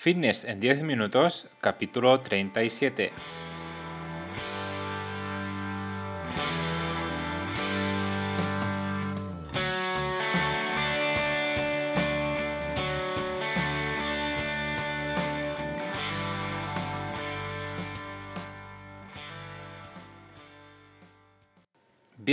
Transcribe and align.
Fitness 0.00 0.46
en 0.46 0.60
10 0.60 0.82
minutos, 0.82 1.48
capítulo 1.60 2.18
37. 2.18 3.12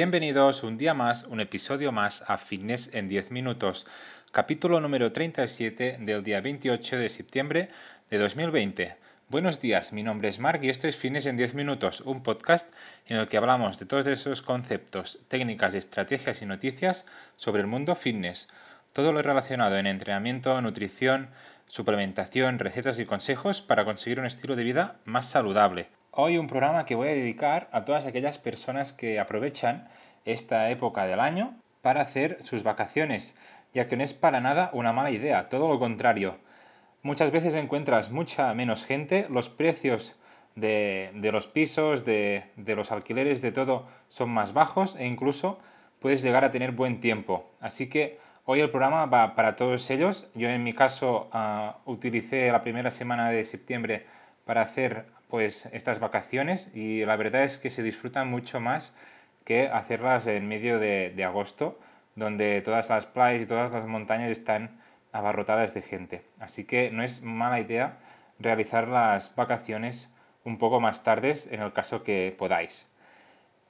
Bienvenidos 0.07 0.63
un 0.63 0.77
día 0.77 0.93
más, 0.93 1.25
un 1.25 1.41
episodio 1.41 1.91
más 1.91 2.23
a 2.29 2.37
Fitness 2.37 2.91
en 2.93 3.09
10 3.09 3.31
minutos, 3.31 3.85
capítulo 4.31 4.79
número 4.79 5.11
37 5.11 5.97
del 5.99 6.23
día 6.23 6.39
28 6.39 6.97
de 6.97 7.09
septiembre 7.09 7.67
de 8.09 8.17
2020. 8.17 8.95
Buenos 9.27 9.59
días, 9.59 9.91
mi 9.91 10.03
nombre 10.03 10.29
es 10.29 10.39
Mark 10.39 10.61
y 10.63 10.69
esto 10.69 10.87
es 10.87 10.95
Fitness 10.95 11.25
en 11.25 11.35
10 11.35 11.55
minutos, 11.55 11.99
un 11.99 12.23
podcast 12.23 12.73
en 13.07 13.17
el 13.17 13.27
que 13.27 13.35
hablamos 13.35 13.79
de 13.79 13.85
todos 13.85 14.07
esos 14.07 14.41
conceptos, 14.41 15.19
técnicas, 15.27 15.73
estrategias 15.73 16.41
y 16.41 16.45
noticias 16.45 17.05
sobre 17.35 17.59
el 17.59 17.67
mundo 17.67 17.93
fitness. 17.93 18.47
Todo 18.93 19.11
lo 19.11 19.21
relacionado 19.21 19.75
en 19.75 19.87
entrenamiento, 19.87 20.61
nutrición, 20.61 21.31
suplementación, 21.67 22.59
recetas 22.59 22.97
y 22.99 23.05
consejos 23.05 23.61
para 23.61 23.83
conseguir 23.83 24.21
un 24.21 24.25
estilo 24.25 24.55
de 24.55 24.63
vida 24.63 24.95
más 25.03 25.25
saludable 25.25 25.89
hoy 26.19 26.39
un 26.39 26.47
programa 26.47 26.83
que 26.85 26.95
voy 26.95 27.09
a 27.09 27.11
dedicar 27.11 27.69
a 27.71 27.85
todas 27.85 28.07
aquellas 28.07 28.39
personas 28.39 28.91
que 28.91 29.19
aprovechan 29.19 29.87
esta 30.25 30.71
época 30.71 31.05
del 31.05 31.19
año 31.19 31.55
para 31.83 32.01
hacer 32.01 32.41
sus 32.41 32.63
vacaciones, 32.63 33.37
ya 33.71 33.87
que 33.87 33.97
no 33.97 34.03
es 34.03 34.15
para 34.15 34.41
nada 34.41 34.71
una 34.73 34.93
mala 34.93 35.11
idea, 35.11 35.47
todo 35.47 35.67
lo 35.67 35.77
contrario. 35.77 36.37
Muchas 37.03 37.29
veces 37.29 37.53
encuentras 37.53 38.09
mucha 38.09 38.51
menos 38.55 38.83
gente, 38.83 39.27
los 39.29 39.49
precios 39.49 40.15
de, 40.55 41.11
los 41.31 41.45
pisos, 41.45 42.03
de, 42.03 42.45
los 42.57 42.91
alquileres, 42.91 43.43
de 43.43 43.51
todo 43.51 43.85
son 44.07 44.31
más 44.31 44.53
bajos 44.53 44.95
e 44.97 45.05
incluso 45.05 45.59
puedes 45.99 46.23
llegar 46.23 46.43
a 46.43 46.49
tener 46.49 46.71
buen 46.71 46.99
tiempo. 46.99 47.47
Así 47.61 47.89
que 47.89 48.17
hoy 48.45 48.59
el 48.61 48.71
programa 48.71 49.05
va 49.05 49.35
para 49.35 49.55
todos 49.55 49.87
ellos. 49.91 50.31
Yo 50.33 50.49
en 50.49 50.63
mi 50.63 50.73
caso 50.73 51.29
ah, 51.31 51.77
utilicé 51.85 52.51
la 52.51 52.63
primera 52.63 52.89
semana 52.89 53.29
de 53.29 53.45
septiembre 53.45 54.07
para 54.45 54.61
hacer 54.61 55.05
pues 55.29 55.67
estas 55.71 55.99
vacaciones 55.99 56.71
y 56.73 57.05
la 57.05 57.15
verdad 57.15 57.43
es 57.43 57.57
que 57.57 57.69
se 57.69 57.83
disfrutan 57.83 58.29
mucho 58.29 58.59
más 58.59 58.95
que 59.43 59.67
hacerlas 59.67 60.27
en 60.27 60.47
medio 60.47 60.79
de, 60.79 61.23
agosto, 61.23 61.79
donde 62.15 62.61
todas 62.61 62.89
las 62.89 63.05
playas 63.05 63.43
y 63.43 63.45
todas 63.45 63.71
las 63.71 63.85
montañas 63.85 64.29
están 64.29 64.79
abarrotadas 65.11 65.73
de 65.73 65.81
gente. 65.81 66.23
Así 66.39 66.65
que 66.65 66.91
no 66.91 67.03
es 67.03 67.21
mala 67.21 67.59
idea 67.59 67.97
realizar 68.39 68.87
las 68.87 69.35
vacaciones 69.35 70.11
un 70.43 70.57
poco 70.57 70.79
más 70.79 71.03
tardes 71.03 71.47
en 71.51 71.61
el 71.61 71.73
caso 71.73 72.03
que 72.03 72.35
podáis. 72.37 72.87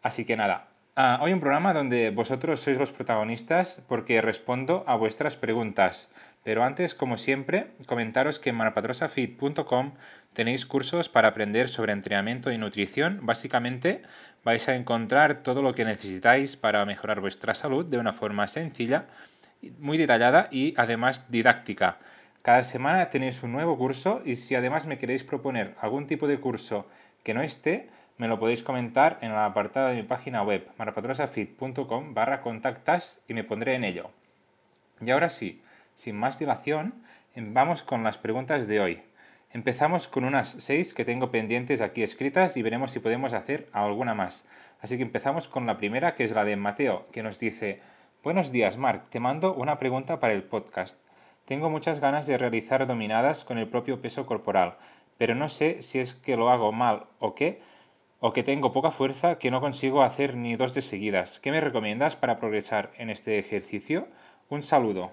Así 0.01 0.25
que 0.25 0.37
nada, 0.37 0.67
ah, 0.95 1.19
hoy 1.21 1.33
un 1.33 1.39
programa 1.39 1.73
donde 1.73 2.11
vosotros 2.11 2.59
sois 2.59 2.77
los 2.77 2.91
protagonistas 2.91 3.83
porque 3.87 4.21
respondo 4.21 4.83
a 4.87 4.95
vuestras 4.95 5.35
preguntas. 5.35 6.09
Pero 6.43 6.63
antes, 6.63 6.95
como 6.95 7.17
siempre, 7.17 7.71
comentaros 7.87 8.39
que 8.39 8.51
en 8.51 8.55
marpatrosafit.com 8.55 9.93
tenéis 10.33 10.65
cursos 10.65 11.09
para 11.09 11.29
aprender 11.29 11.67
sobre 11.67 11.93
entrenamiento 11.93 12.51
y 12.51 12.57
nutrición. 12.57 13.19
Básicamente 13.23 14.01
vais 14.43 14.69
a 14.69 14.75
encontrar 14.75 15.39
todo 15.39 15.61
lo 15.61 15.73
que 15.73 15.83
necesitáis 15.83 16.55
para 16.55 16.85
mejorar 16.85 17.19
vuestra 17.19 17.53
salud 17.53 17.85
de 17.85 17.97
una 17.97 18.13
forma 18.13 18.47
sencilla, 18.47 19.07
muy 19.79 19.97
detallada 19.97 20.47
y 20.51 20.73
además 20.77 21.29
didáctica. 21.29 21.97
Cada 22.43 22.63
semana 22.63 23.09
tenéis 23.09 23.43
un 23.43 23.51
nuevo 23.51 23.77
curso 23.77 24.21
y 24.23 24.37
si 24.37 24.55
además 24.55 24.85
me 24.85 24.97
queréis 24.97 25.25
proponer 25.25 25.75
algún 25.81 26.07
tipo 26.07 26.27
de 26.27 26.39
curso 26.39 26.87
que 27.23 27.33
no 27.33 27.41
esté, 27.41 27.89
me 28.17 28.29
lo 28.29 28.39
podéis 28.39 28.63
comentar 28.63 29.19
en 29.21 29.31
el 29.31 29.37
apartado 29.37 29.89
de 29.89 29.95
mi 29.95 30.03
página 30.03 30.43
web 30.43 30.65
marpatrosafit.com 30.77 32.13
barra 32.13 32.39
contactas 32.39 33.21
y 33.27 33.33
me 33.33 33.43
pondré 33.43 33.75
en 33.75 33.83
ello. 33.83 34.11
Y 35.01 35.11
ahora 35.11 35.29
sí, 35.29 35.61
sin 35.97 36.15
más 36.15 36.37
dilación, 36.37 36.93
vamos 37.35 37.81
con 37.81 38.03
las 38.03 38.19
preguntas 38.19 38.67
de 38.67 38.79
hoy. 38.79 39.01
Empezamos 39.49 40.07
con 40.07 40.25
unas 40.25 40.47
seis 40.47 40.93
que 40.93 41.05
tengo 41.05 41.31
pendientes 41.31 41.81
aquí 41.81 42.03
escritas 42.03 42.55
y 42.55 42.61
veremos 42.61 42.91
si 42.91 42.99
podemos 42.99 43.33
hacer 43.33 43.67
alguna 43.73 44.13
más. 44.13 44.47
Así 44.79 44.97
que 44.97 45.01
empezamos 45.01 45.47
con 45.47 45.65
la 45.65 45.79
primera, 45.79 46.13
que 46.13 46.23
es 46.23 46.33
la 46.33 46.45
de 46.45 46.55
Mateo, 46.55 47.07
que 47.11 47.23
nos 47.23 47.39
dice, 47.39 47.81
Buenos 48.23 48.51
días, 48.51 48.77
Mark, 48.77 49.09
te 49.09 49.19
mando 49.19 49.55
una 49.55 49.79
pregunta 49.79 50.19
para 50.19 50.33
el 50.33 50.43
podcast. 50.43 50.99
Tengo 51.45 51.71
muchas 51.71 51.99
ganas 51.99 52.27
de 52.27 52.37
realizar 52.37 52.85
dominadas 52.85 53.43
con 53.43 53.57
el 53.57 53.67
propio 53.67 53.99
peso 53.99 54.27
corporal, 54.27 54.77
pero 55.17 55.33
no 55.33 55.49
sé 55.49 55.81
si 55.81 55.97
es 55.97 56.13
que 56.13 56.37
lo 56.37 56.51
hago 56.51 56.71
mal 56.71 57.07
o 57.17 57.33
qué, 57.33 57.59
o 58.19 58.33
que 58.33 58.43
tengo 58.43 58.71
poca 58.71 58.91
fuerza 58.91 59.39
que 59.39 59.49
no 59.49 59.61
consigo 59.61 60.03
hacer 60.03 60.37
ni 60.37 60.55
dos 60.55 60.75
de 60.75 60.81
seguidas. 60.81 61.39
¿Qué 61.39 61.49
me 61.49 61.59
recomiendas 61.59 62.15
para 62.15 62.37
progresar 62.37 62.91
en 62.97 63.09
este 63.09 63.39
ejercicio? 63.39 64.07
Un 64.49 64.61
saludo. 64.61 65.11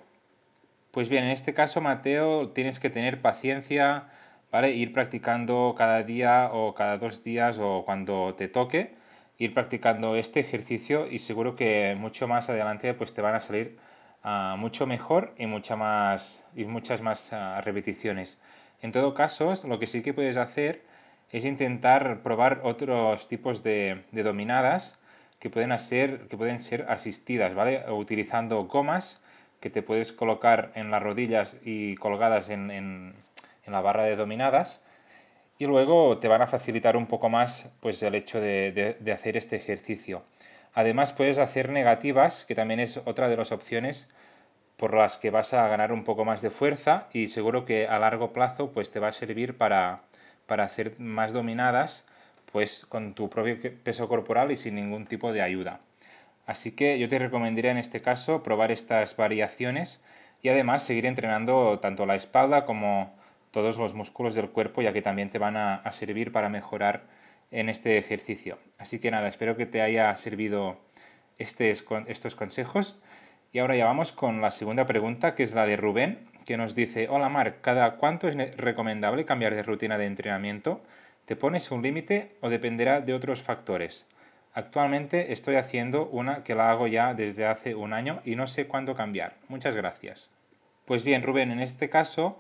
Pues 0.94 1.09
bien, 1.09 1.25
en 1.25 1.31
este 1.31 1.55
caso, 1.55 1.81
Mateo, 1.81 2.50
tienes 2.50 2.78
que 2.78 2.88
tener 2.88 3.21
paciencia, 3.21 4.05
¿vale? 4.53 4.71
Ir 4.71 4.93
practicando 4.93 5.75
cada 5.77 6.05
día 6.05 6.50
o 6.53 6.72
cada 6.77 6.99
dos 6.99 7.25
días 7.25 7.59
o 7.59 7.82
cuando 7.84 8.37
te 8.37 8.47
toque, 8.47 8.94
ir 9.37 9.53
practicando 9.53 10.15
este 10.15 10.38
ejercicio 10.38 11.09
y 11.10 11.19
seguro 11.19 11.56
que 11.56 11.97
mucho 11.99 12.28
más 12.28 12.49
adelante 12.49 12.94
pues 12.94 13.12
te 13.12 13.22
van 13.22 13.34
a 13.34 13.41
salir 13.41 13.77
ah, 14.22 14.55
mucho 14.56 14.87
mejor 14.87 15.34
y, 15.37 15.47
mucha 15.47 15.75
más, 15.75 16.47
y 16.55 16.65
muchas 16.65 17.03
más 17.03 17.32
ah, 17.32 17.61
repeticiones. 17.61 18.38
En 18.81 18.93
todo 18.93 19.15
caso, 19.15 19.53
lo 19.66 19.81
que 19.81 19.88
sí 19.88 20.00
que 20.00 20.15
puedes 20.15 20.37
hacer 20.37 20.84
es 21.32 21.44
intentar 21.44 22.22
probar 22.22 22.61
otros 22.62 23.26
tipos 23.26 23.65
de, 23.65 24.05
dominadas 24.12 25.00
que 25.41 25.50
pueden, 25.50 25.76
ser, 25.76 26.28
que 26.28 26.37
pueden 26.37 26.61
ser 26.61 26.87
asistidas, 26.88 27.53
¿vale? 27.53 27.82
utilizando 27.91 28.62
gomas 28.66 29.25
que 29.64 29.70
te 29.70 29.80
puedes 29.80 30.12
colocar 30.12 30.72
en 30.75 30.91
las 30.91 31.02
rodillas 31.02 31.56
y 31.62 31.94
colgadas 31.94 32.50
en, 32.50 32.70
en, 32.70 33.14
la 33.64 33.80
barra 33.80 34.04
de 34.04 34.14
dominadas 34.14 34.84
y 35.56 35.64
luego 35.64 36.19
te 36.19 36.28
van 36.28 36.42
a 36.42 36.47
facilitar 36.47 36.98
un 36.98 37.06
poco 37.06 37.30
más 37.30 37.72
pues, 37.80 38.02
el 38.02 38.14
hecho 38.14 38.42
de, 38.42 38.98
de, 39.00 39.12
hacer 39.12 39.38
este 39.38 39.56
ejercicio. 39.56 40.22
Además 40.75 41.14
puedes 41.14 41.38
hacer 41.38 41.70
negativas, 41.70 42.44
que 42.44 42.54
también 42.54 42.78
es 42.78 43.00
otra 43.06 43.30
de 43.30 43.38
las 43.38 43.52
opciones 43.52 44.10
por 44.76 44.92
las 44.92 45.16
que 45.16 45.30
vas 45.30 45.54
a 45.54 45.66
ganar 45.66 45.92
un 45.92 46.04
poco 46.04 46.26
más 46.26 46.42
de 46.42 46.50
fuerza 46.50 47.08
y 47.10 47.28
seguro 47.28 47.64
que 47.64 47.88
a 47.88 47.98
largo 47.98 48.34
plazo 48.34 48.70
pues, 48.70 48.91
te 48.91 49.00
va 49.00 49.08
a 49.08 49.12
servir 49.12 49.56
para, 49.56 50.02
para 50.44 50.64
hacer 50.64 51.00
más 51.00 51.32
dominadas 51.32 52.04
pues, 52.52 52.84
con 52.84 53.14
tu 53.14 53.31
propio 53.31 53.58
peso 53.82 54.08
corporal 54.08 54.50
y 54.50 54.58
sin 54.58 54.75
ningún 54.75 55.06
tipo 55.06 55.32
de 55.32 55.41
ayuda. 55.41 55.81
Así 56.47 56.72
que 56.72 56.99
yo 56.99 57.09
te 57.09 57.19
recomendaría 57.19 57.71
en 57.71 57.78
este 57.78 58.03
caso 58.03 58.43
probar 58.43 58.71
estas 58.71 59.16
variaciones 59.16 60.03
y 60.43 60.50
además 60.50 60.82
seguir 60.82 61.06
entrenando 61.06 61.78
tanto 61.81 62.05
la 62.05 62.16
espalda 62.16 62.65
como 62.65 63.15
todos 63.50 63.78
los 63.78 63.94
músculos 63.94 64.34
del 64.34 64.50
cuerpo 64.50 64.82
ya 64.82 64.93
que 64.93 65.00
también 65.00 65.31
te 65.31 65.38
van 65.38 65.56
a, 65.56 65.91
servir 65.93 66.32
para 66.32 66.49
mejorar 66.49 67.05
en 67.50 67.69
este 67.69 67.97
ejercicio. 67.97 68.59
Así 68.78 68.99
que 68.99 69.10
nada, 69.10 69.28
espero 69.28 69.56
que 69.56 69.65
te 69.65 69.81
haya 69.81 70.15
servido 70.16 70.78
estos 71.38 72.34
consejos. 72.34 73.00
Y 73.53 73.61
ahora 73.61 73.76
ya 73.76 73.87
vamos 73.87 74.12
con 74.12 74.41
la 74.41 74.50
segunda 74.50 74.87
pregunta, 74.87 75.37
que 75.37 75.44
es 75.44 75.55
la 75.55 75.65
de 75.66 75.76
Rubén, 75.76 76.28
que 76.44 76.56
nos 76.56 76.75
dice, 76.75 77.09
hola 77.09 77.28
Marc, 77.28 77.61
¿cada 77.61 77.97
cuánto 77.97 78.28
es 78.28 78.37
recomendable 78.56 79.25
cambiar 79.25 79.55
de 79.55 79.62
rutina 79.62 79.97
de 79.97 80.06
entrenamiento? 80.06 80.82
¿Te 81.25 81.37
pones 81.37 81.71
un 81.71 81.81
límite 81.81 82.32
o 82.41 82.50
dependerá 82.50 83.00
de 83.00 83.15
otros 83.15 83.43
factores? 83.43 84.06
Actualmente 84.54 85.32
estoy 85.32 85.56
haciendo 85.56 86.06
una 86.06 86.44
que 86.44 86.54
la 86.54 86.70
hago 86.70 86.87
ya 86.87 87.12
desde 87.12 87.44
hace 87.44 87.75
un 87.75 87.92
año 87.92 88.20
y 88.25 88.37
no 88.37 88.47
sé 88.47 88.66
cuándo 88.69 88.94
cambiar. 88.94 89.34
Muchas 89.48 89.75
gracias. 89.75 90.31
Pues 90.84 91.03
bien, 91.03 91.22
Rubén, 91.22 91.50
en 91.50 91.60
este 91.60 91.91
caso, 91.91 92.38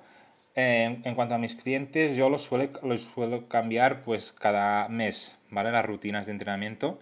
en 0.54 1.14
cuanto 1.16 1.34
a 1.34 1.38
mis 1.38 1.56
clientes, 1.56 2.16
yo 2.16 2.30
los, 2.30 2.42
suelo 2.44 3.48
cambiar 3.48 4.02
pues 4.02 4.32
cada 4.32 4.88
mes, 4.88 5.38
¿vale? 5.50 5.72
Las 5.72 5.84
rutinas 5.84 6.26
de 6.26 6.32
entrenamiento 6.32 7.00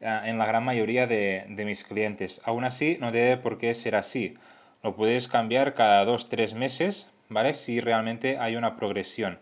eh, 0.00 0.20
en 0.24 0.36
la 0.36 0.44
gran 0.44 0.64
mayoría 0.64 1.06
de, 1.06 1.46
de, 1.48 1.64
mis 1.64 1.84
clientes. 1.84 2.42
Aún 2.44 2.64
así, 2.64 2.98
no 3.00 3.12
debe 3.12 3.38
por 3.38 3.56
qué 3.56 3.74
ser 3.74 3.94
así. 3.94 4.34
Lo 4.82 4.94
puedes 4.94 5.28
cambiar 5.28 5.74
cada 5.74 6.04
dos, 6.04 6.28
tres 6.28 6.52
meses, 6.52 7.08
¿vale? 7.30 7.54
Si 7.54 7.80
realmente 7.80 8.36
hay 8.38 8.56
una 8.56 8.76
progresión. 8.76 9.38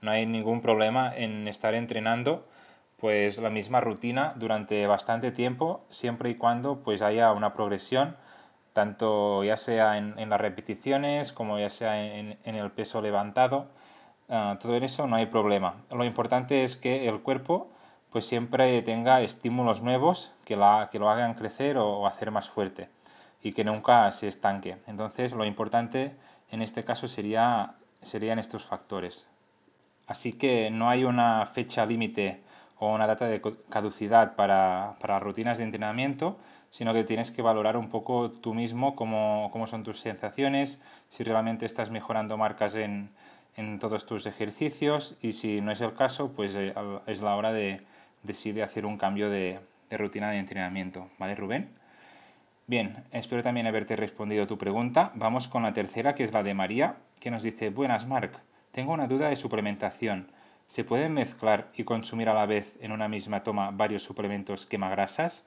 No 0.00 0.10
hay 0.10 0.26
ningún 0.26 0.60
problema 0.60 1.12
en 1.16 1.46
estar 1.46 1.74
entrenando 1.74 2.48
pues 2.96 3.38
la 3.38 3.50
misma 3.50 3.80
rutina 3.80 4.32
durante 4.36 4.86
bastante 4.86 5.30
tiempo, 5.30 5.84
siempre 5.90 6.30
y 6.30 6.36
cuando 6.36 6.82
pues 6.82 7.02
haya 7.02 7.32
una 7.32 7.52
progresión, 7.52 8.16
tanto 8.72 9.44
ya 9.44 9.56
sea 9.56 9.98
en, 9.98 10.28
las 10.28 10.40
repeticiones 10.40 11.32
como 11.32 11.58
ya 11.58 11.70
sea 11.70 12.02
en, 12.02 12.38
el 12.44 12.70
peso 12.72 13.02
levantado, 13.02 13.68
uh, 14.28 14.56
todo 14.58 14.76
eso 14.76 15.06
no 15.06 15.16
hay 15.16 15.26
problema. 15.26 15.76
Lo 15.90 16.04
importante 16.04 16.64
es 16.64 16.76
que 16.76 17.08
el 17.08 17.20
cuerpo 17.20 17.70
pues 18.10 18.26
siempre 18.26 18.80
tenga 18.82 19.20
estímulos 19.20 19.82
nuevos 19.82 20.32
que, 20.44 20.56
la, 20.56 20.88
que 20.90 20.98
lo 20.98 21.10
hagan 21.10 21.34
crecer 21.34 21.76
o, 21.78 22.06
hacer 22.06 22.30
más 22.30 22.48
fuerte 22.48 22.88
y 23.42 23.52
que 23.52 23.64
nunca 23.64 24.10
se 24.12 24.28
estanque. 24.28 24.78
Entonces 24.86 25.32
lo 25.32 25.44
importante 25.44 26.16
en 26.50 26.62
este 26.62 26.84
caso 26.84 27.08
sería 27.08 27.74
serían 28.02 28.38
estos 28.38 28.64
factores. 28.64 29.26
Así 30.06 30.32
que 30.32 30.70
no 30.70 30.88
hay 30.88 31.04
una 31.04 31.44
fecha 31.46 31.84
límite 31.84 32.42
o 32.78 32.94
una 32.94 33.06
data 33.06 33.26
de 33.26 33.40
caducidad 33.68 34.34
para, 34.34 34.96
para 35.00 35.18
rutinas 35.18 35.58
de 35.58 35.64
entrenamiento, 35.64 36.38
sino 36.70 36.92
que 36.92 37.04
tienes 37.04 37.30
que 37.30 37.42
valorar 37.42 37.76
un 37.76 37.88
poco 37.88 38.30
tú 38.30 38.52
mismo 38.52 38.96
cómo, 38.96 39.48
cómo 39.52 39.66
son 39.66 39.82
tus 39.82 40.00
sensaciones, 40.00 40.80
si 41.08 41.24
realmente 41.24 41.64
estás 41.64 41.90
mejorando 41.90 42.36
marcas 42.36 42.74
en, 42.74 43.10
en, 43.56 43.78
todos 43.78 44.04
tus 44.04 44.26
ejercicios 44.26 45.16
y 45.22 45.32
si 45.32 45.60
no 45.60 45.72
es 45.72 45.80
el 45.80 45.94
caso, 45.94 46.32
pues 46.32 46.54
eh, 46.54 46.74
es 47.06 47.22
la 47.22 47.36
hora 47.36 47.52
de, 47.52 47.80
de, 48.22 48.62
hacer 48.62 48.84
un 48.84 48.98
cambio 48.98 49.30
de, 49.30 49.60
rutina 49.90 50.30
de 50.30 50.38
entrenamiento. 50.38 51.08
¿Vale, 51.18 51.34
Rubén? 51.34 51.70
Bien, 52.66 53.04
espero 53.12 53.42
también 53.42 53.66
haberte 53.66 53.96
respondido 53.96 54.46
tu 54.46 54.58
pregunta. 54.58 55.12
Vamos 55.14 55.48
con 55.48 55.62
la 55.62 55.72
tercera, 55.72 56.14
que 56.14 56.24
es 56.24 56.32
la 56.32 56.42
de 56.42 56.52
María, 56.52 56.96
que 57.20 57.30
nos 57.30 57.44
dice, 57.44 57.70
buenas, 57.70 58.06
Marc, 58.06 58.38
tengo 58.72 58.92
una 58.92 59.06
duda 59.06 59.30
de 59.30 59.36
suplementación. 59.36 60.30
¿Se 60.66 60.82
pueden 60.82 61.14
mezclar 61.14 61.70
y 61.76 61.84
consumir 61.84 62.28
a 62.28 62.34
la 62.34 62.44
vez 62.44 62.76
en 62.80 62.90
una 62.90 63.08
misma 63.08 63.44
toma 63.44 63.70
varios 63.70 64.02
suplementos 64.02 64.66
quemagrasas? 64.66 65.46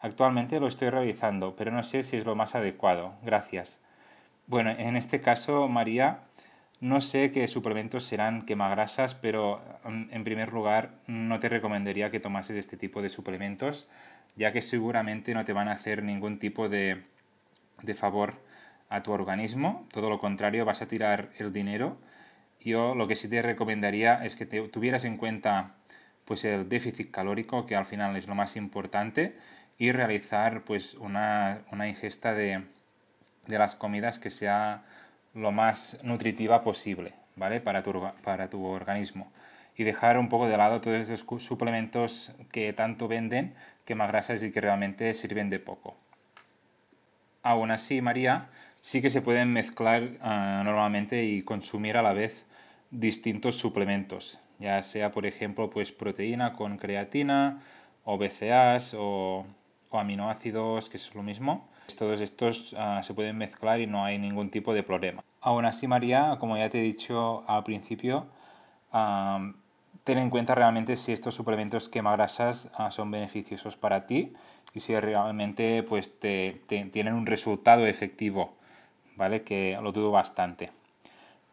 Actualmente 0.00 0.58
lo 0.58 0.68
estoy 0.68 0.88
realizando, 0.88 1.54
pero 1.54 1.70
no 1.70 1.82
sé 1.82 2.02
si 2.02 2.16
es 2.16 2.24
lo 2.24 2.34
más 2.34 2.54
adecuado. 2.54 3.14
Gracias. 3.22 3.80
Bueno, 4.46 4.70
en 4.70 4.96
este 4.96 5.20
caso, 5.20 5.68
María, 5.68 6.20
no 6.80 7.02
sé 7.02 7.30
qué 7.30 7.46
suplementos 7.46 8.04
serán 8.04 8.42
quemagrasas, 8.42 9.14
pero 9.14 9.60
mm, 9.84 10.04
en 10.10 10.24
primer 10.24 10.52
lugar 10.52 10.92
no 11.06 11.38
te 11.40 11.50
recomendaría 11.50 12.10
que 12.10 12.20
tomases 12.20 12.56
este 12.56 12.78
tipo 12.78 13.02
de 13.02 13.10
suplementos, 13.10 13.86
ya 14.34 14.50
que 14.52 14.62
seguramente 14.62 15.34
no 15.34 15.44
te 15.44 15.52
van 15.52 15.68
a 15.68 15.72
hacer 15.72 16.02
ningún 16.02 16.38
tipo 16.38 16.70
de, 16.70 17.04
de 17.82 17.94
favor 17.94 18.34
a 18.88 19.02
tu 19.02 19.12
organismo, 19.12 19.86
todo 19.92 20.08
lo 20.08 20.18
contrario, 20.18 20.64
vas 20.64 20.80
a 20.80 20.88
tirar 20.88 21.30
el 21.38 21.52
dinero 21.52 21.98
yo 22.64 22.94
lo 22.94 23.06
que 23.06 23.16
sí 23.16 23.28
te 23.28 23.42
recomendaría 23.42 24.24
es 24.24 24.36
que 24.36 24.46
te 24.46 24.60
tuvieras 24.68 25.04
en 25.04 25.16
cuenta 25.16 25.74
pues 26.24 26.44
el 26.44 26.68
déficit 26.68 27.10
calórico, 27.10 27.66
que 27.66 27.76
al 27.76 27.84
final 27.84 28.16
es 28.16 28.26
lo 28.26 28.34
más 28.34 28.56
importante, 28.56 29.36
y 29.78 29.92
realizar 29.92 30.62
pues 30.62 30.94
una, 30.94 31.62
ingesta 31.86 32.32
de, 32.32 32.62
las 33.46 33.74
comidas 33.74 34.18
que 34.18 34.30
sea 34.30 34.84
lo 35.34 35.52
más 35.52 36.00
nutritiva 36.02 36.62
posible, 36.62 37.12
¿vale? 37.36 37.60
Para 37.60 37.82
tu, 37.82 38.10
para 38.22 38.48
tu 38.48 38.64
organismo. 38.64 39.30
Y 39.76 39.84
dejar 39.84 40.18
un 40.18 40.28
poco 40.28 40.48
de 40.48 40.56
lado 40.56 40.80
todos 40.80 40.96
esos 40.96 41.24
suplementos 41.42 42.32
que 42.52 42.72
tanto 42.72 43.08
venden, 43.08 43.54
que 43.84 43.94
más 43.94 44.08
grasas 44.08 44.42
y 44.42 44.52
que 44.52 44.60
realmente 44.60 45.12
sirven 45.14 45.50
de 45.50 45.58
poco. 45.58 45.96
Aún 47.42 47.72
así, 47.72 48.00
María, 48.00 48.48
sí 48.80 49.02
que 49.02 49.10
se 49.10 49.20
pueden 49.20 49.52
mezclar 49.52 50.10
ah, 50.22 50.62
normalmente 50.64 51.24
y 51.24 51.42
consumir 51.42 51.96
a 51.96 52.02
la 52.02 52.12
vez 52.12 52.46
distintos 52.94 53.56
suplementos, 53.56 54.38
ya 54.58 54.82
sea 54.82 55.10
por 55.10 55.26
ejemplo 55.26 55.70
pues 55.70 55.92
proteína 55.92 56.54
con 56.54 56.78
creatina 56.78 57.60
o 58.04 58.18
BCAAs 58.18 58.94
o, 58.98 59.46
aminoácidos, 59.92 60.88
que 60.88 60.96
es 60.96 61.14
lo 61.14 61.22
mismo. 61.22 61.68
Todos 61.96 62.20
estos 62.20 62.74
ah, 62.78 63.02
se 63.04 63.14
pueden 63.14 63.38
mezclar 63.38 63.80
y 63.80 63.86
no 63.86 64.04
hay 64.04 64.18
ningún 64.18 64.50
tipo 64.50 64.74
de 64.74 64.82
problema. 64.82 65.22
Aún 65.40 65.66
así, 65.66 65.86
María, 65.86 66.36
como 66.40 66.56
ya 66.56 66.68
te 66.68 66.80
he 66.80 66.82
dicho 66.82 67.44
al 67.46 67.62
principio, 67.62 68.26
ah, 68.90 69.52
ten 70.04 70.18
en 70.18 70.30
cuenta 70.30 70.54
realmente 70.54 70.96
si 70.96 71.12
estos 71.12 71.34
suplementos 71.34 71.88
quemagrasas 71.88 72.70
uh, 72.78 72.90
son 72.90 73.10
beneficiosos 73.10 73.76
para 73.76 74.06
ti 74.06 74.34
y 74.74 74.80
si 74.80 74.98
realmente 74.98 75.82
pues, 75.82 76.18
te, 76.18 76.62
tienen 76.68 77.14
un 77.14 77.26
resultado 77.26 77.86
efectivo, 77.86 78.54
¿vale? 79.16 79.42
Que 79.42 79.78
lo 79.82 79.92
dudo 79.92 80.10
bastante. 80.10 80.70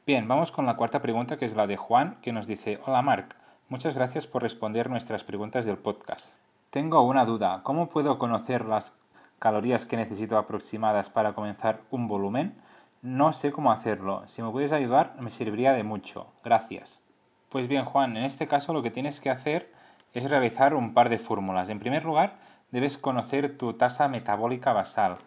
Bien, 0.07 0.27
vamos 0.27 0.51
con 0.51 0.65
la 0.65 0.77
cuarta 0.77 0.99
pregunta 0.99 1.37
que 1.37 1.45
es 1.45 1.55
la 1.55 1.67
de 1.67 1.77
Juan, 1.77 2.17
que 2.23 2.33
nos 2.33 2.47
dice, 2.47 2.79
hola 2.87 3.03
Marc, 3.03 3.35
muchas 3.69 3.93
gracias 3.93 4.25
por 4.25 4.41
responder 4.41 4.89
nuestras 4.89 5.23
preguntas 5.23 5.63
del 5.63 5.77
podcast. 5.77 6.33
Tengo 6.71 7.03
una 7.03 7.23
duda, 7.23 7.61
¿cómo 7.61 7.87
puedo 7.87 8.17
conocer 8.17 8.65
las 8.65 8.95
calorías 9.37 9.85
que 9.85 9.97
necesito 9.97 10.39
aproximadas 10.39 11.11
para 11.11 11.33
comenzar 11.33 11.81
un 11.91 12.07
volumen? 12.07 12.59
No 13.03 13.31
sé 13.31 13.51
cómo 13.51 13.71
hacerlo, 13.71 14.23
si 14.25 14.41
me 14.41 14.49
puedes 14.49 14.71
ayudar 14.71 15.15
me 15.19 15.29
serviría 15.29 15.73
de 15.73 15.83
mucho, 15.83 16.33
gracias. 16.43 17.03
Pues 17.49 17.67
bien 17.67 17.85
Juan, 17.85 18.17
en 18.17 18.23
este 18.23 18.47
caso 18.47 18.73
lo 18.73 18.81
que 18.81 18.89
tienes 18.89 19.21
que 19.21 19.29
hacer 19.29 19.71
es 20.15 20.27
realizar 20.31 20.73
un 20.73 20.95
par 20.95 21.09
de 21.09 21.19
fórmulas. 21.19 21.69
En 21.69 21.79
primer 21.79 22.05
lugar, 22.05 22.37
debes 22.71 22.97
conocer 22.97 23.55
tu 23.55 23.73
tasa 23.73 24.07
metabólica 24.07 24.73
basal, 24.73 25.17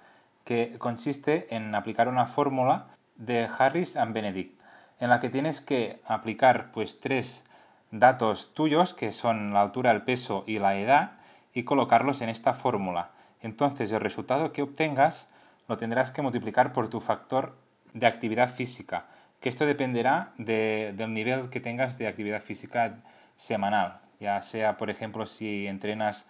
que 0.45 0.77
consiste 0.81 1.55
en 1.55 1.77
aplicar 1.77 2.09
una 2.09 2.27
fórmula 2.27 2.89
de 3.15 3.49
Harris 3.57 3.97
and 3.97 4.13
Benedict 4.13 4.64
en 5.01 5.11
la 5.11 5.21
que 5.21 5.31
tienes 5.31 5.61
que 5.61 6.01
aplicar 6.07 6.71
pues 6.73 7.01
tres 7.01 7.45
datos 7.91 8.55
tuyos 8.55 8.95
que 8.95 9.13
son 9.13 9.53
la 9.53 9.63
altura, 9.63 9.91
el 9.91 10.03
peso 10.03 10.45
y 10.47 10.59
la 10.59 10.77
edad 10.77 11.13
y 11.53 11.65
colocarlos 11.65 12.21
en 12.23 12.29
esta 12.29 12.55
fórmula. 12.55 13.11
Entonces 13.41 13.93
el 13.93 14.01
resultado 14.01 14.53
que 14.53 14.63
obtengas 14.63 15.29
lo 15.69 15.77
tendrás 15.77 16.11
que 16.11 16.23
multiplicar 16.23 16.73
por 16.73 16.89
tu 16.91 17.01
factor 17.01 17.57
de 17.93 18.07
actividad 18.07 18.51
física, 18.51 19.07
que 19.41 19.49
esto 19.49 19.67
dependerá 19.67 20.33
del 20.37 21.15
nivel 21.15 21.51
que 21.51 21.61
tengas 21.61 21.97
de 21.99 22.09
actividad 22.09 22.43
física 22.43 22.97
semanal, 23.37 24.01
ya 24.21 24.41
sea 24.43 24.77
por 24.77 24.91
ejemplo 24.91 25.27
si 25.27 25.67
entrenas 25.67 26.29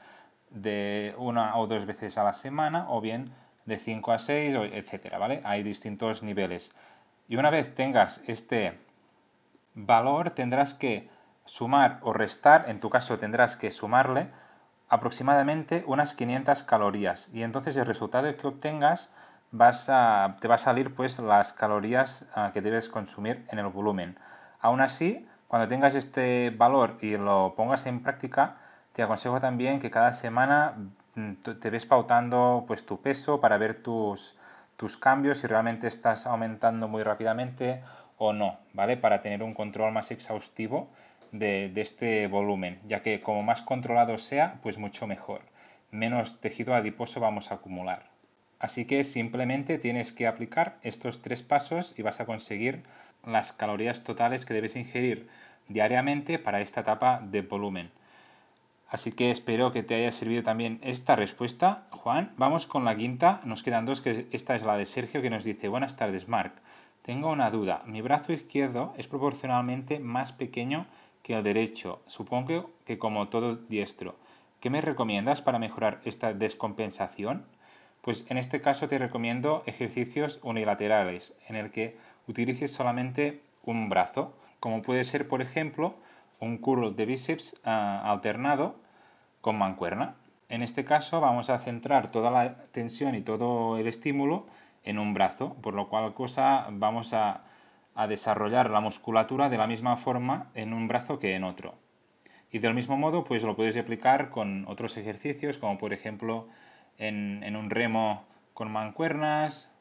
de 0.51 1.15
una 1.19 1.57
o 1.57 1.67
dos 1.67 1.87
veces 1.87 2.19
a 2.19 2.25
la 2.25 2.33
semana 2.33 2.87
o 2.89 3.01
bien 3.01 3.33
de 3.67 3.79
5 3.79 4.13
a 4.13 4.19
6, 4.19 4.57
etcétera, 4.73 5.19
¿vale? 5.19 5.41
Hay 5.45 5.63
distintos 5.63 6.23
niveles. 6.23 6.73
Y 7.29 7.37
una 7.37 7.51
vez 7.51 7.75
tengas 7.75 8.23
este 8.27 8.79
valor, 9.75 10.31
tendrás 10.31 10.75
que 10.75 11.09
sumar 11.45 11.99
o 12.03 12.13
restar, 12.13 12.67
en 12.69 12.81
tu 12.81 12.91
caso 12.91 13.19
tendrás 13.19 13.57
que 13.57 13.71
sumarle 13.71 14.29
aproximadamente 14.89 15.85
unas 15.87 16.15
500 16.15 16.63
calorías. 16.63 17.31
Y 17.33 17.43
entonces 17.43 17.77
el 17.77 17.87
resultado 17.87 18.35
que 18.37 18.47
obtengas 18.47 19.11
vas 19.51 19.89
a, 19.89 20.37
te 20.41 20.49
va 20.49 20.57
a 20.57 20.59
salir 20.59 20.95
pues 20.95 21.19
las 21.19 21.53
calorías 21.53 22.27
ah, 22.35 22.51
que 22.53 22.61
debes 22.61 22.89
consumir 22.89 23.47
en 23.51 23.59
el 23.59 23.67
volumen. 23.67 24.19
Aún 24.61 24.81
así, 24.81 25.27
cuando 25.49 25.69
tengas 25.69 25.95
este 25.95 26.51
valor 26.51 26.97
y 27.01 27.17
lo 27.17 27.55
pongas 27.57 27.87
en 27.87 28.03
práctica, 28.03 28.57
te 28.93 29.03
aconsejo 29.03 29.41
también 29.41 29.79
que 29.79 29.91
cada 29.91 30.13
semana 30.13 30.75
mm, 31.15 31.33
te 31.61 31.71
ves 31.71 31.87
pautando 31.87 32.65
pues 32.67 32.85
tu 32.85 33.01
peso 33.01 33.41
para 33.41 33.59
ver 33.59 33.83
tus, 33.83 34.37
tus 34.77 34.97
cambios, 34.97 35.39
si 35.39 35.47
realmente 35.47 35.87
estás 35.87 36.27
aumentando 36.27 36.89
muy 36.89 37.03
rápidamente 37.03 37.83
o 38.19 38.33
no, 38.33 38.59
¿vale? 38.73 38.97
Para 38.97 39.21
tener 39.21 39.43
un 39.43 39.55
control 39.55 39.93
más 39.93 40.11
exhaustivo 40.11 40.89
de, 41.33 41.73
este 41.77 42.27
volumen, 42.29 42.81
ya 42.85 43.03
que 43.03 43.21
como 43.21 43.43
más 43.43 43.63
controlado 43.63 44.19
sea, 44.19 44.59
pues 44.63 44.79
mucho 44.79 45.07
mejor. 45.07 45.43
Menos 45.91 46.41
tejido 46.41 46.75
adiposo 46.75 47.21
vamos 47.21 47.51
a 47.51 47.57
acumular. 47.57 48.11
Así 48.61 48.85
que 48.85 49.05
simplemente 49.05 49.79
tienes 49.79 50.13
que 50.13 50.27
aplicar 50.27 50.77
estos 50.83 51.23
tres 51.23 51.43
pasos 51.43 51.99
y 51.99 52.03
vas 52.03 52.21
a 52.21 52.27
conseguir 52.27 52.83
las 53.27 53.53
calorías 53.53 54.05
totales 54.05 54.45
que 54.45 54.55
debes 54.55 54.77
ingerir 54.77 55.29
diariamente 55.69 56.39
para 56.39 56.61
esta 56.61 56.81
etapa 56.81 57.21
de 57.25 57.43
volumen. 57.43 57.91
Así 58.89 59.13
que 59.13 59.31
espero 59.31 59.73
que 59.73 59.83
te 59.83 59.95
haya 59.95 60.13
servido 60.13 60.43
también 60.43 60.79
esta 60.83 61.17
respuesta, 61.17 61.87
Juan. 61.91 62.33
Vamos 62.37 62.67
con 62.67 62.85
la 62.85 62.97
quinta, 62.97 63.41
nos 63.45 63.63
quedan 63.63 63.87
dos, 63.87 64.01
que 64.01 64.29
esta 64.31 64.55
es 64.55 64.63
la 64.63 64.77
de 64.77 64.87
Sergio, 64.87 65.23
que 65.23 65.31
nos 65.31 65.45
dice, 65.45 65.69
buenas 65.69 65.97
tardes, 65.97 66.29
Marc. 66.29 66.55
Tengo 67.03 67.31
una 67.31 67.51
duda. 67.51 67.83
Mi 67.87 68.03
brazo 68.03 68.33
izquierdo 68.33 68.95
es 68.97 69.09
proporcionalmente 69.09 69.99
más 69.99 70.33
pequeño 70.33 70.87
que 71.23 71.35
el 71.35 71.43
derecho, 71.43 72.03
supongo 72.07 72.71
que 72.85 72.99
como 72.99 73.29
todo 73.29 73.57
diestro. 73.57 74.17
¿Qué 74.61 74.71
me 74.71 74.81
recomiendas 74.81 75.43
para 75.43 75.59
mejorar 75.59 76.01
esta 76.05 76.33
descompensación? 76.33 77.47
Pues 78.01 78.27
en 78.31 78.37
este 78.37 78.61
caso 78.61 78.89
te 78.89 78.99
recomiendo 78.99 79.63
ejercicios 79.67 80.39
unilaterales, 80.43 81.35
en 81.49 81.57
el 81.57 81.71
que 81.71 81.97
utilices 82.27 82.73
solamente 82.73 83.43
un 83.63 83.89
brazo, 83.89 84.35
como 84.61 84.83
puede 84.83 85.05
ser, 85.05 85.27
por 85.29 85.43
ejemplo, 85.43 85.97
un 86.45 86.59
curl 86.59 86.95
de 86.95 87.07
bíceps 87.07 87.61
ah, 87.65 88.03
alternado 88.05 88.77
con 89.41 89.59
mancuerna. 89.59 90.15
En 90.49 90.63
este 90.63 90.85
caso 90.85 91.21
vamos 91.21 91.51
a 91.51 91.59
centrar 91.59 92.11
toda 92.11 92.31
la 92.31 92.55
tensión 92.71 93.15
y 93.15 93.23
todo 93.23 93.79
el 93.79 93.87
estímulo 93.87 94.47
en 94.85 94.99
un 94.99 95.15
brazo, 95.15 95.55
por 95.63 95.75
lo 95.75 95.89
cual 95.89 96.15
cosa 96.15 96.67
vamos 96.71 97.13
a, 97.15 97.43
desarrollar 98.09 98.71
la 98.71 98.81
musculatura 98.81 99.49
de 99.49 99.57
la 99.57 99.69
misma 99.69 99.97
forma 99.97 100.51
en 100.55 100.73
un 100.73 100.89
brazo 100.89 101.21
que 101.21 101.37
en 101.37 101.45
otro. 101.45 101.75
Y 102.51 102.59
del 102.59 102.75
mismo 102.75 102.97
modo, 102.97 103.23
pues 103.23 103.45
lo 103.45 103.55
puedes 103.55 103.77
aplicar 103.77 104.31
con 104.31 104.65
otros 104.67 104.97
ejercicios, 104.97 105.59
como 105.59 105.79
por 105.79 105.93
ejemplo 105.93 106.49
en, 106.99 107.55
un 107.55 107.71
remo 107.71 108.25
con 108.53 108.71
mancuernas, 108.73 109.73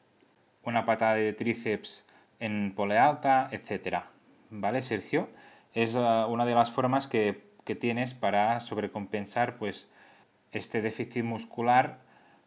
una 0.62 0.86
patada 0.86 1.14
de 1.14 1.32
tríceps 1.32 2.06
en 2.38 2.72
pole 2.76 2.98
alta, 2.98 3.48
etc. 3.50 4.04
¿Vale, 4.50 4.80
Sergio? 4.82 5.28
Es 5.74 5.96
ah, 5.96 6.26
una 6.28 6.46
de 6.46 6.54
las 6.54 6.70
formas 6.70 7.06
que 7.06 7.54
que 7.64 7.74
tienes 7.74 8.14
para 8.14 8.60
sobrecompensar 8.60 9.56
pues, 9.56 9.88
este 10.52 10.82
déficit 10.82 11.24
muscular 11.24 11.98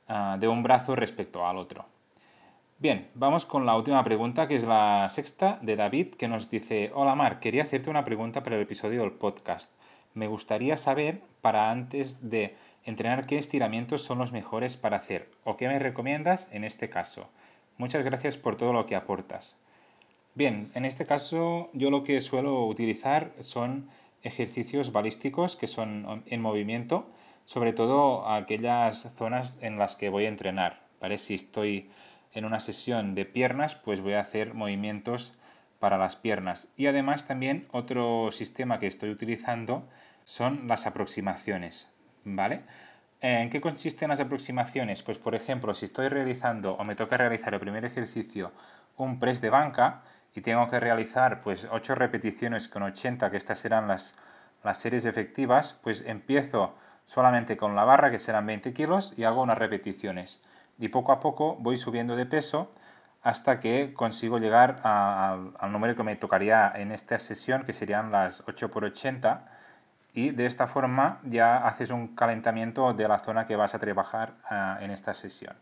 ah, 0.07 0.38
de 0.39 0.48
un 0.48 0.63
brazo 0.63 0.96
respecto 0.96 1.46
al 1.46 1.57
otro. 1.57 1.86
Bien, 2.79 3.10
vamos 3.15 3.46
con 3.46 3.65
la 3.65 3.75
última 3.75 4.03
pregunta, 4.03 4.48
que 4.48 4.55
es 4.55 4.63
la 4.63 5.07
sexta 5.10 5.57
de 5.63 5.75
David, 5.75 6.13
que 6.13 6.27
nos 6.27 6.51
dice, 6.51 6.91
hola 6.93 7.15
Mar, 7.15 7.39
quería 7.39 7.63
hacerte 7.63 7.89
una 7.89 8.05
pregunta 8.05 8.43
para 8.43 8.55
el 8.55 8.62
episodio 8.62 9.01
del 9.01 9.13
podcast. 9.13 9.72
Me 10.13 10.27
gustaría 10.27 10.77
saber, 10.77 11.22
para 11.41 11.72
antes 11.72 12.29
de 12.29 12.55
entrenar, 12.84 13.25
qué 13.25 13.39
estiramientos 13.39 14.03
son 14.03 14.19
los 14.19 14.31
mejores 14.31 14.77
para 14.77 14.98
hacer, 14.98 15.29
o 15.43 15.57
qué 15.57 15.67
me 15.67 15.79
recomiendas 15.79 16.50
en 16.53 16.63
este 16.63 16.89
caso. 16.89 17.29
Muchas 17.77 18.05
gracias 18.05 18.38
por 18.38 18.55
todo 18.55 18.74
lo 18.74 18.86
que 18.86 18.96
aportas. 18.96 19.57
Bien, 20.38 20.70
en 20.75 20.86
este 20.86 21.08
caso 21.08 21.72
yo 21.74 21.89
lo 21.89 22.03
que 22.03 22.22
suelo 22.22 22.67
utilizar 22.67 23.32
son 23.41 23.89
ejercicios 24.22 24.91
balísticos 24.91 25.56
que 25.56 25.65
son 25.65 26.22
en 26.27 26.41
movimiento, 26.41 27.10
sobre 27.46 27.74
todo 27.74 28.29
aquellas 28.29 29.12
zonas 29.15 29.58
en 29.62 29.79
las 29.79 29.96
que 29.96 30.10
voy 30.10 30.25
a 30.25 30.29
entrenar. 30.29 30.84
¿vale? 31.01 31.17
Si 31.17 31.34
estoy 31.34 31.89
en 32.34 32.46
una 32.46 32.60
sesión 32.60 33.15
de 33.15 33.25
piernas, 33.25 33.74
pues 33.74 34.00
voy 34.01 34.13
a 34.13 34.20
hacer 34.20 34.53
movimientos 34.53 35.34
para 35.79 35.98
las 35.98 36.15
piernas. 36.15 36.67
Y 36.77 36.86
además 36.86 37.25
también 37.25 37.67
otro 37.72 38.29
sistema 38.32 38.77
que 38.77 38.86
estoy 38.86 39.10
utilizando 39.10 39.89
son 40.24 40.67
las 40.67 40.86
aproximaciones. 40.86 41.89
¿Vale? 42.25 42.62
¿En 43.22 43.50
qué 43.50 43.60
consisten 43.60 44.10
las 44.10 44.20
aproximaciones? 44.20 45.01
Pues 45.01 45.17
por 45.17 45.34
ejemplo, 45.34 45.74
si 45.74 45.86
estoy 45.86 46.10
realizando 46.10 46.75
o 46.75 46.84
me 46.84 46.94
toca 46.94 47.17
realizar 47.17 47.56
el 47.56 47.60
primer 47.60 47.86
ejercicio 47.86 48.51
un 48.98 49.20
press 49.20 49.41
de 49.41 49.50
banca 49.50 50.03
y 50.38 50.41
tengo 50.41 50.67
que 50.67 50.79
realizar 50.79 51.41
pues 51.41 51.67
8 51.72 51.96
repeticiones 51.96 52.67
con 52.67 52.84
80, 52.84 53.32
que 53.32 53.38
estas 53.38 53.58
serán 53.58 53.88
las, 53.88 54.13
las 54.63 54.77
series 54.77 55.06
efectivas, 55.06 55.74
pues 55.82 56.03
empiezo 56.06 56.75
solamente 57.06 57.58
con 57.58 57.75
la 57.75 57.86
barra, 57.86 58.12
que 58.12 58.20
serán 58.20 58.46
20 58.46 58.72
kilos, 58.72 59.17
y 59.17 59.24
hago 59.24 59.41
unas 59.41 59.58
repeticiones. 59.58 60.44
Y 60.77 60.89
poco 60.89 61.12
a 61.12 61.20
poco 61.20 61.56
voy 61.60 61.79
subiendo 61.79 62.15
de 62.15 62.27
peso 62.27 62.70
hasta 63.24 63.60
que 63.60 63.96
consigo 63.96 64.38
llegar 64.38 64.79
al 64.84 65.72
número 65.72 65.96
que 65.96 66.03
me 66.03 66.15
tocaría 66.15 66.72
en 66.75 66.91
esta 66.91 67.17
sesión, 67.17 67.63
que 67.63 67.74
serían 67.74 68.12
las 68.12 68.44
8 68.48 68.70
por 68.70 68.86
80 68.86 69.44
y 70.13 70.29
de 70.29 70.46
esta 70.46 70.67
forma 70.67 71.20
ya 71.24 71.65
haces 71.67 71.89
un 71.89 72.10
calentamiento 72.10 72.94
de 72.94 73.08
la 73.08 73.17
zona 73.17 73.48
que 73.48 73.56
vas 73.56 73.74
a 73.74 73.79
trabajar 73.79 74.36
ah, 74.48 74.77
en 74.82 74.91
esta 74.91 75.15
sesión. 75.15 75.56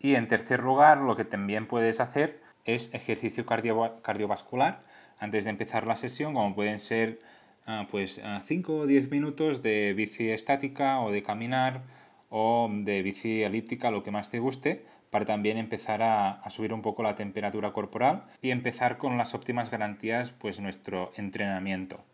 Y 0.00 0.16
en 0.16 0.26
tercer 0.26 0.64
lugar, 0.64 0.98
lo 0.98 1.14
que 1.14 1.24
también 1.24 1.68
puedes 1.68 2.00
hacer 2.00 2.44
es 2.66 2.92
ejercicio 2.92 3.46
cardiovascular 3.46 4.80
antes 5.18 5.44
de 5.44 5.50
empezar 5.50 5.86
la 5.86 5.96
sesión, 5.96 6.34
como 6.34 6.54
pueden 6.54 6.78
ser 6.78 7.20
ah, 7.66 7.86
pues 7.90 8.20
5 8.44 8.72
ah, 8.72 8.82
o 8.82 8.86
10 8.86 9.10
minutos 9.10 9.62
de 9.62 9.94
bici 9.94 10.30
estática 10.30 11.00
o 11.00 11.10
de 11.10 11.22
caminar 11.22 11.82
o 12.28 12.68
de 12.70 13.02
bici 13.02 13.42
elíptica, 13.42 13.90
lo 13.90 14.02
que 14.02 14.10
más 14.10 14.30
te 14.30 14.40
guste, 14.40 14.84
para 15.10 15.24
también 15.24 15.56
empezar 15.56 16.02
a, 16.02 16.32
a, 16.32 16.50
subir 16.50 16.72
un 16.72 16.82
poco 16.82 17.02
la 17.02 17.14
temperatura 17.14 17.72
corporal 17.72 18.24
y 18.42 18.50
empezar 18.50 18.98
con 18.98 19.16
las 19.16 19.34
óptimas 19.34 19.70
garantías 19.70 20.32
pues 20.32 20.60
nuestro 20.60 21.12
entrenamiento. 21.16 22.04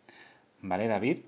¿Vale, 0.61 0.87
David? 0.87 1.19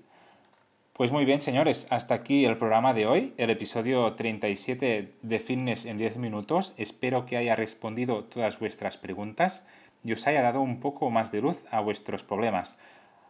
Pues 0.96 1.12
muy 1.12 1.26
bien, 1.26 1.42
señores, 1.42 1.88
hasta 1.90 2.14
aquí 2.14 2.46
el 2.46 2.56
programa 2.56 2.94
de 2.94 3.04
hoy, 3.04 3.34
el 3.36 3.50
episodio 3.50 4.14
37 4.14 5.12
de 5.20 5.38
Fitness 5.38 5.84
en 5.84 5.98
10 5.98 6.16
minutos. 6.16 6.72
Espero 6.78 7.26
que 7.26 7.36
haya 7.36 7.54
respondido 7.54 8.24
todas 8.24 8.58
vuestras 8.58 8.96
preguntas 8.96 9.62
y 10.02 10.14
os 10.14 10.26
haya 10.26 10.40
dado 10.40 10.62
un 10.62 10.80
poco 10.80 11.10
más 11.10 11.30
de 11.32 11.42
luz 11.42 11.66
a 11.70 11.80
vuestros 11.80 12.22
problemas. 12.22 12.78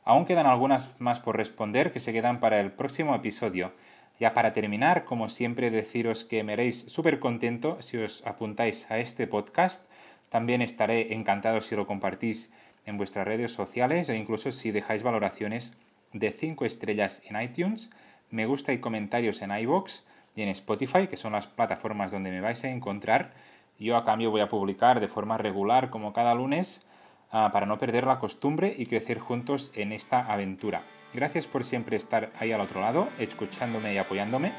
Aún 0.04 0.26
quedan 0.26 0.46
algunas 0.46 0.90
más 1.00 1.18
por 1.18 1.36
responder 1.36 1.90
que 1.90 1.98
se 1.98 2.12
quedan 2.12 2.38
para 2.38 2.60
el 2.60 2.70
próximo 2.70 3.16
episodio. 3.16 3.72
Ya 4.20 4.32
para 4.32 4.52
terminar, 4.52 5.04
como 5.04 5.28
siempre, 5.28 5.72
deciros 5.72 6.24
que 6.24 6.44
me 6.44 6.52
haréis 6.52 6.84
súper 6.86 7.18
contento 7.18 7.78
si 7.80 7.96
os 7.96 8.24
apuntáis 8.24 8.88
a 8.92 9.00
este 9.00 9.26
podcast. 9.26 9.90
También 10.28 10.62
estaré 10.62 11.14
encantado 11.14 11.60
si 11.60 11.74
lo 11.74 11.88
compartís 11.88 12.52
en 12.84 12.96
vuestras 12.96 13.26
redes 13.26 13.52
sociales 13.52 14.08
e 14.08 14.16
incluso 14.16 14.52
si 14.52 14.70
dejáis 14.70 15.02
valoraciones 15.02 15.72
de 16.18 16.30
5 16.30 16.64
estrellas 16.64 17.22
en 17.24 17.40
iTunes, 17.40 17.90
me 18.30 18.46
gusta 18.46 18.72
y 18.72 18.78
comentarios 18.78 19.42
en 19.42 19.56
iBox 19.56 20.04
y 20.34 20.42
en 20.42 20.48
Spotify, 20.48 21.06
que 21.06 21.16
son 21.16 21.32
las 21.32 21.46
plataformas 21.46 22.12
donde 22.12 22.30
me 22.30 22.40
vais 22.40 22.62
a 22.64 22.70
encontrar. 22.70 23.32
Yo 23.78 23.96
a 23.96 24.04
cambio 24.04 24.30
voy 24.30 24.40
a 24.40 24.48
publicar 24.48 25.00
de 25.00 25.08
forma 25.08 25.38
regular 25.38 25.90
como 25.90 26.12
cada 26.12 26.34
lunes 26.34 26.86
ah, 27.30 27.50
para 27.52 27.66
no 27.66 27.78
perder 27.78 28.06
la 28.06 28.18
costumbre 28.18 28.74
y 28.76 28.86
crecer 28.86 29.18
juntos 29.18 29.72
en 29.74 29.92
esta 29.92 30.20
aventura. 30.20 30.82
Gracias 31.14 31.46
por 31.46 31.64
siempre 31.64 31.96
estar 31.96 32.32
ahí 32.38 32.52
al 32.52 32.60
otro 32.60 32.80
lado, 32.80 33.08
escuchándome 33.18 33.94
y 33.94 33.98
apoyándome. 33.98 34.52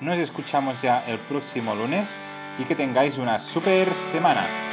Nos 0.00 0.18
escuchamos 0.18 0.82
ya 0.82 1.04
el 1.06 1.18
próximo 1.18 1.74
lunes 1.74 2.16
y 2.58 2.64
que 2.64 2.74
tengáis 2.74 3.18
una 3.18 3.38
super 3.38 3.94
semana. 3.94 4.71